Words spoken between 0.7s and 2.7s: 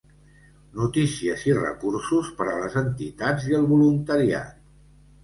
Notícies i recursos per a